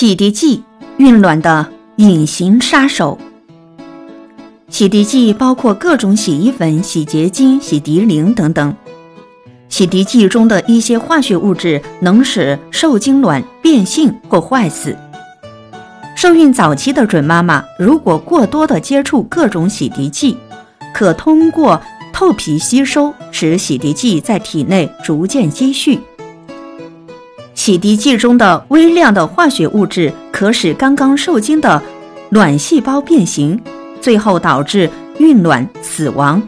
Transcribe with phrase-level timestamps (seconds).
[0.00, 0.62] 洗涤剂，
[0.98, 1.66] 孕卵的
[1.96, 3.18] 隐形杀手。
[4.68, 8.72] 洗涤剂包括各种洗衣粉、洗洁精、洗涤灵等等。
[9.68, 14.96] 洗涤剂中的一些化学物质能使受精卵变性或坏死。
[16.14, 20.36] 受孕早期的准妈妈如果过多的接触各种洗涤剂，
[20.94, 25.98] 可通过透皮吸收，使洗涤剂在体内逐渐积蓄。
[27.68, 31.82] 洗涤剂中的微量的化学物质可使刚刚受精的
[32.30, 33.60] 卵细胞变形，
[34.00, 36.42] 最后导致孕卵死亡、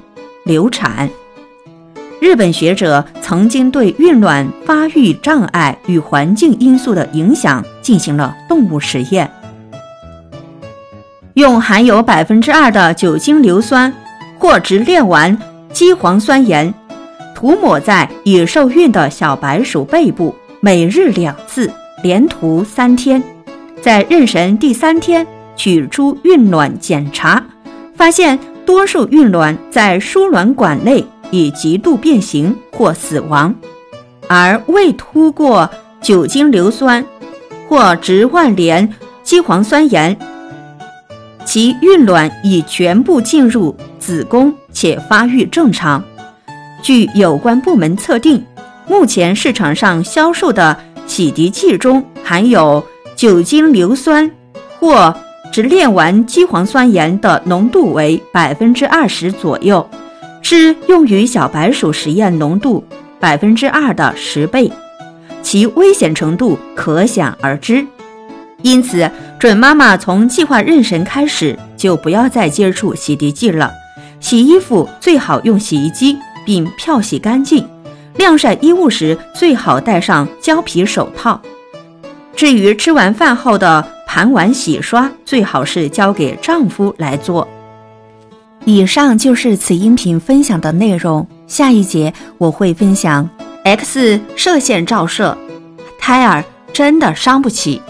[0.47, 1.06] 流产。
[2.20, 9.30] 日本学者曾经对孕卵发育障碍与环境因素的影响进行了动物实验，
[11.34, 13.92] 用含有百分之二的酒精硫酸
[14.39, 15.37] 或直链烷
[15.70, 16.73] 基磺酸盐
[17.34, 20.34] 涂抹在已受孕的小白鼠背部。
[20.62, 23.23] 每日两次，连涂三天，
[23.80, 27.42] 在妊娠第三天取出孕卵检查，
[27.94, 33.55] 发现多数孕卵在输卵管内已极度变形或死亡，
[34.28, 35.69] 而未涂过
[36.02, 37.02] 酒精硫酸
[37.67, 38.86] 或直万联
[39.22, 40.14] 基磺酸盐，
[41.47, 46.05] 其孕卵已全部进入子宫且发育正常。
[46.83, 48.45] 据有关部门测定。
[48.91, 54.28] 目前市场上销售的洗涤剂中含有酒精硫酸
[54.80, 55.14] 或
[55.52, 59.88] 直链烷基磺酸盐的浓度为百分之二十左右，
[60.42, 62.84] 是用于小白鼠实验浓度
[63.20, 64.68] 百分之二的十倍，
[65.41, 67.86] 其危险程度可想而知。
[68.62, 73.72] 因此，准妈妈从计划妊娠开始就不要再接触洗涤剂了。
[74.18, 77.64] 洗衣服最好用洗衣机，并漂洗干净。
[78.16, 81.41] 晾晒衣物时，最好戴上胶皮手套。
[82.34, 87.47] 至于吃完饭后的盘碗洗刷，最好是交给丈夫来做。
[88.64, 91.27] 以上就是此音频分享的内容。
[91.46, 93.29] 下一节我会分享
[93.64, 95.36] X 射线照射，
[95.98, 97.80] 胎儿真的伤不起。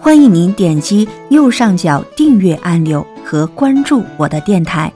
[0.00, 4.90] 欢迎您点击右上角订阅按钮和关注我的电台，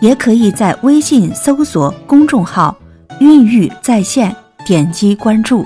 [0.00, 2.74] 也可以在微信搜索公众号。
[3.18, 4.34] 孕育在线，
[4.66, 5.64] 点击关注。